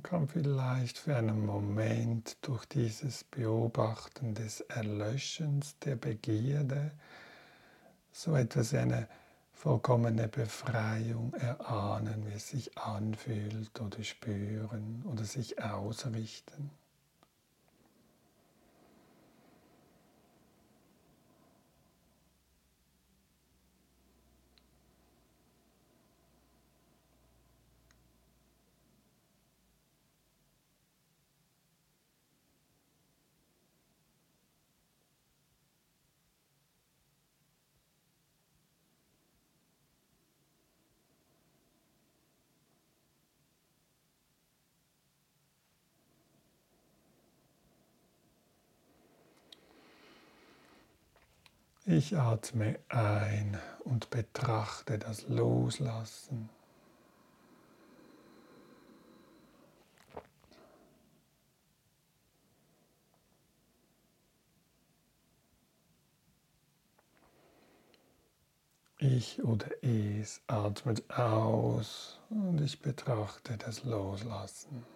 Man 0.00 0.10
kann 0.10 0.28
vielleicht 0.28 0.96
für 0.96 1.14
einen 1.14 1.44
Moment 1.44 2.38
durch 2.40 2.64
dieses 2.64 3.22
Beobachten 3.22 4.34
des 4.34 4.62
Erlöschens 4.62 5.78
der 5.80 5.96
Begierde 5.96 6.92
so 8.10 8.34
etwas 8.34 8.72
wie 8.72 8.78
eine 8.78 9.08
vollkommene 9.52 10.26
Befreiung 10.28 11.34
erahnen, 11.34 12.24
wie 12.26 12.32
es 12.32 12.48
sich 12.48 12.78
anfühlt 12.78 13.78
oder 13.78 14.02
spüren 14.02 15.04
oder 15.04 15.24
sich 15.24 15.62
ausrichten. 15.62 16.70
Ich 51.92 52.16
atme 52.16 52.78
ein 52.88 53.58
und 53.80 54.10
betrachte 54.10 54.96
das 54.96 55.26
Loslassen. 55.28 56.48
Ich 68.98 69.42
oder 69.42 69.66
es 69.82 70.40
atmet 70.46 71.10
aus 71.10 72.20
und 72.28 72.60
ich 72.60 72.80
betrachte 72.80 73.56
das 73.56 73.82
Loslassen. 73.82 74.86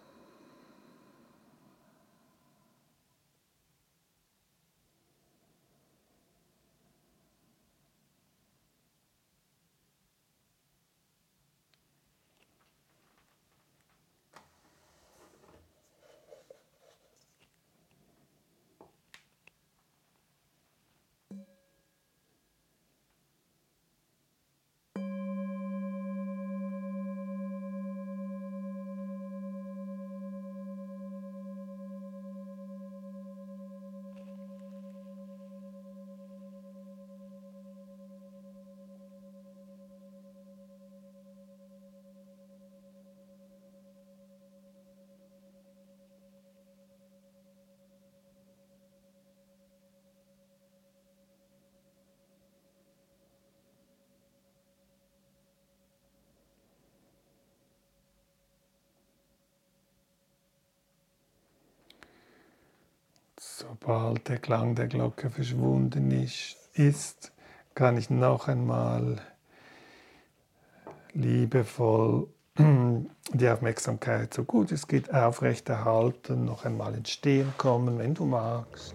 Sobald 63.57 64.27
der 64.27 64.39
Klang 64.39 64.75
der 64.75 64.87
Glocke 64.87 65.29
verschwunden 65.29 66.11
ist, 66.73 67.31
kann 67.73 67.95
ich 67.95 68.09
noch 68.09 68.49
einmal 68.49 69.21
liebevoll 71.13 72.27
die 72.57 73.47
Aufmerksamkeit 73.47 74.33
so 74.33 74.43
gut 74.43 74.73
es 74.73 74.89
geht 74.89 75.13
aufrechterhalten, 75.13 76.43
noch 76.43 76.65
einmal 76.65 76.95
ins 76.95 77.11
Stehen 77.11 77.53
kommen, 77.57 77.97
wenn 77.97 78.13
du 78.13 78.25
magst. 78.25 78.93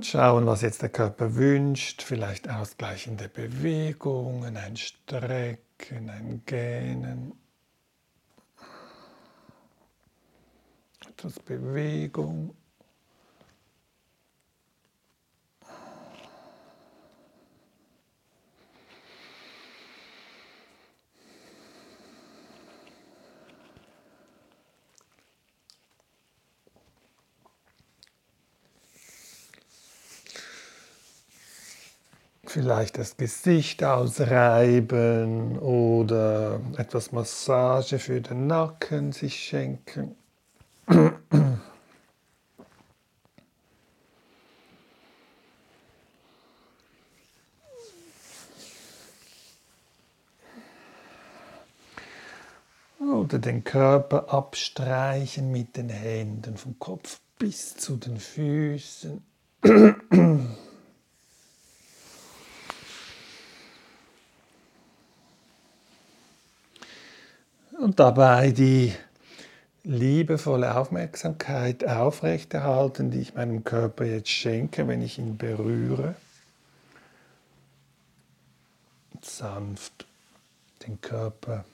Und 0.00 0.06
schauen, 0.06 0.46
was 0.46 0.62
jetzt 0.62 0.80
der 0.80 0.88
Körper 0.88 1.34
wünscht. 1.34 2.00
Vielleicht 2.00 2.48
ausgleichende 2.48 3.28
Bewegungen, 3.28 4.56
ein 4.56 4.74
Strecken, 4.74 6.08
ein 6.08 6.40
Gähnen. 6.46 7.34
Etwas 11.06 11.38
Bewegung. 11.40 12.54
Vielleicht 32.52 32.98
das 32.98 33.16
Gesicht 33.16 33.84
ausreiben 33.84 35.56
oder 35.60 36.60
etwas 36.76 37.12
Massage 37.12 38.00
für 38.00 38.20
den 38.20 38.48
Nacken 38.48 39.12
sich 39.12 39.36
schenken. 39.36 40.16
Oder 52.98 53.38
den 53.38 53.62
Körper 53.62 54.34
abstreichen 54.34 55.52
mit 55.52 55.76
den 55.76 55.88
Händen, 55.88 56.56
vom 56.56 56.76
Kopf 56.80 57.20
bis 57.38 57.76
zu 57.76 57.96
den 57.96 58.18
Füßen. 58.18 59.22
und 67.90 67.98
dabei 67.98 68.52
die 68.52 68.94
liebevolle 69.82 70.76
Aufmerksamkeit 70.76 71.84
aufrechterhalten, 71.84 73.10
die 73.10 73.18
ich 73.18 73.34
meinem 73.34 73.64
Körper 73.64 74.04
jetzt 74.04 74.28
schenke, 74.28 74.86
wenn 74.86 75.02
ich 75.02 75.18
ihn 75.18 75.36
berühre. 75.36 76.14
Sanft 79.22 80.06
den 80.86 81.00
Körper 81.00 81.64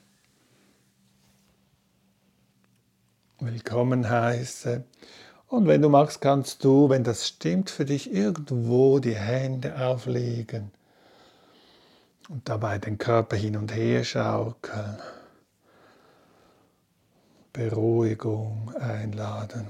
willkommen 3.40 4.08
heiße. 4.08 4.84
Und 5.48 5.66
wenn 5.66 5.82
du 5.82 5.90
magst, 5.90 6.22
kannst 6.22 6.64
du, 6.64 6.88
wenn 6.88 7.04
das 7.04 7.28
stimmt 7.28 7.68
für 7.68 7.84
dich, 7.84 8.10
irgendwo 8.10 9.00
die 9.00 9.16
Hände 9.16 9.78
auflegen 9.78 10.70
und 12.30 12.48
dabei 12.48 12.78
den 12.78 12.96
Körper 12.96 13.36
hin 13.36 13.58
und 13.58 13.74
her 13.74 14.02
schaukeln. 14.02 14.96
Beruhigung 17.56 18.70
einladen. 18.78 19.66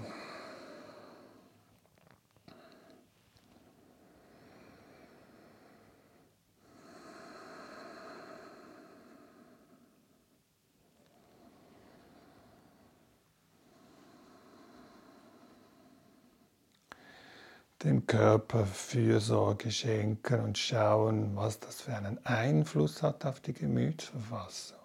dem 17.85 18.05
Körper 18.05 18.67
Fürsorge 18.67 19.71
schenken 19.71 20.41
und 20.41 20.59
schauen, 20.59 21.37
was 21.37 21.61
das 21.61 21.83
für 21.83 21.95
einen 21.95 22.19
Einfluss 22.27 23.01
hat 23.01 23.25
auf 23.25 23.39
die 23.39 23.53
Gemütsverfassung. 23.53 24.76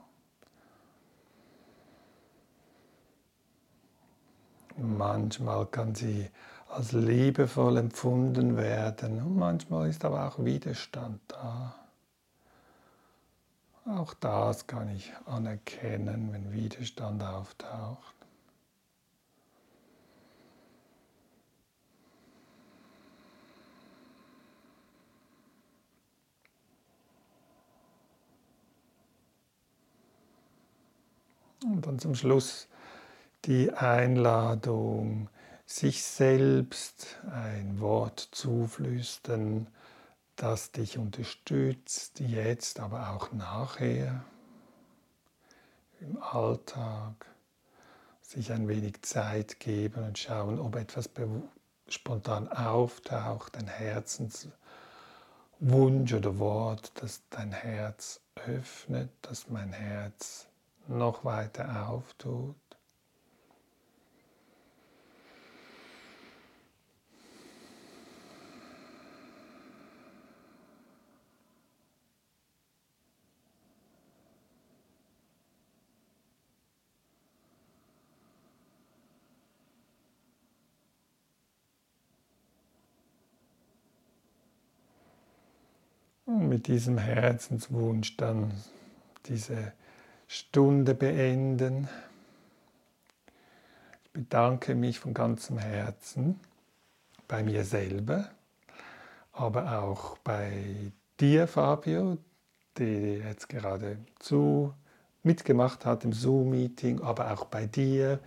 Manchmal 4.78 5.66
kann 5.68 5.96
sie 5.96 6.30
als 6.70 6.94
liebevoll 6.94 7.78
empfunden 7.78 8.58
werden 8.58 9.22
und 9.22 9.38
manchmal 9.38 9.90
ist 9.90 10.06
aber 10.06 10.28
auch 10.28 10.44
Widerstand 10.44 11.20
da. 11.28 11.76
Auch 13.86 14.14
das 14.14 14.68
kann 14.68 14.90
ich 14.96 15.12
anerkennen, 15.26 16.30
wenn 16.32 16.54
Widerstand 16.54 17.24
auftaucht. 17.24 18.16
Und 31.64 31.86
dann 31.86 32.00
zum 32.00 32.16
Schluss 32.16 32.68
die 33.46 33.72
Einladung, 33.72 35.30
sich 35.66 36.04
selbst 36.04 37.18
ein 37.32 37.80
Wort 37.80 38.20
zuflüstern, 38.32 39.68
das 40.36 40.72
dich 40.72 40.98
unterstützt, 40.98 42.20
jetzt, 42.20 42.80
aber 42.80 43.10
auch 43.12 43.32
nachher, 43.32 44.24
im 46.00 46.22
Alltag, 46.22 47.26
sich 48.22 48.52
ein 48.52 48.68
wenig 48.68 49.02
Zeit 49.04 49.60
geben 49.60 50.04
und 50.04 50.18
schauen, 50.18 50.60
ob 50.60 50.76
etwas 50.76 51.10
spontan 51.88 52.48
auftaucht, 52.48 53.58
ein 53.58 53.68
Herzenswunsch 53.68 54.54
oder 56.14 56.40
Wort, 56.40 56.92
das 56.96 57.22
dein 57.30 57.52
Herz 57.52 58.22
öffnet, 58.36 59.10
das 59.22 59.50
mein 59.50 59.74
Herz 59.74 60.48
noch 60.88 61.24
weiter 61.26 61.88
auftut. 61.88 62.56
Mit 86.52 86.68
diesem 86.68 86.98
Herzenswunsch 86.98 88.18
dann 88.18 88.52
diese 89.28 89.72
Stunde 90.28 90.94
beenden. 90.94 91.88
Ich 94.04 94.12
bedanke 94.12 94.76
mich 94.76 95.00
von 95.00 95.14
ganzem 95.14 95.60
Herzen 95.60 96.42
bei 97.30 97.42
mir 97.42 97.64
selber, 97.64 98.32
aber 99.32 99.82
auch 99.82 100.18
bei 100.18 100.92
dir, 101.22 101.48
Fabio, 101.48 102.18
der 102.78 103.20
jetzt 103.20 103.48
gerade 103.48 104.00
zu 104.20 104.74
mitgemacht 105.24 105.86
hat 105.86 106.04
im 106.04 106.12
Zoom-Meeting, 106.12 107.00
aber 107.00 107.32
auch 107.32 107.46
bei 107.46 107.66
dir, 107.66 108.20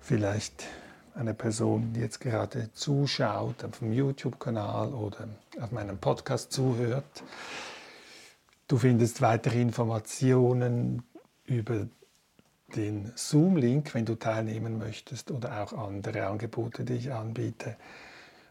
vielleicht 0.00 0.64
eine 1.14 1.34
Person, 1.34 1.92
die 1.92 2.00
jetzt 2.00 2.20
gerade 2.20 2.72
zuschaut 2.72 3.64
auf 3.64 3.80
dem 3.80 3.92
YouTube-Kanal 3.92 4.94
oder 4.94 5.28
auf 5.60 5.72
meinem 5.72 5.98
Podcast 5.98 6.52
zuhört. 6.52 7.22
Du 8.68 8.78
findest 8.78 9.20
weitere 9.20 9.60
Informationen 9.60 11.02
über 11.44 11.88
den 12.76 13.10
Zoom-Link, 13.16 13.94
wenn 13.94 14.04
du 14.04 14.14
teilnehmen 14.14 14.78
möchtest 14.78 15.30
oder 15.30 15.62
auch 15.62 15.72
andere 15.72 16.26
Angebote, 16.26 16.84
die 16.84 16.94
ich 16.94 17.12
anbiete, 17.12 17.76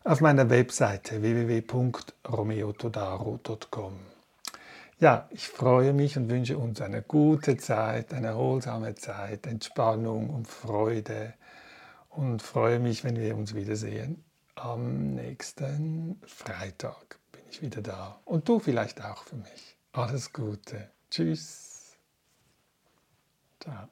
auf 0.03 0.22
meiner 0.22 0.49
Webseite 0.49 1.22
www.romeotodaro.com. 1.22 3.93
Ja, 4.99 5.28
ich 5.30 5.47
freue 5.47 5.93
mich 5.93 6.18
und 6.18 6.30
wünsche 6.30 6.57
uns 6.57 6.82
eine 6.82 7.01
gute 7.01 7.55
Zeit, 7.55 8.14
eine 8.14 8.28
erholsame 8.28 8.95
Zeit, 8.95 9.47
Entspannung 9.47 10.30
und 10.30 10.47
Freude 10.47 11.36
und 12.10 12.41
freue 12.41 12.80
mich, 12.80 13.03
wenn 13.03 13.16
wir 13.16 13.36
uns 13.36 13.53
wiedersehen. 13.53 14.24
Am 14.55 15.14
nächsten 15.14 16.22
Freitag 16.26 17.20
bin 17.32 17.41
ich 17.49 17.62
wieder 17.62 17.82
da 17.82 18.20
und 18.26 18.49
du 18.49 18.60
vielleicht 18.60 19.01
auch 19.03 19.24
für 19.24 19.38
mich. 19.38 19.78
Alles 19.93 20.34
Gute. 20.34 20.91
Tschüss. 21.10 21.97
Ciao. 23.60 23.89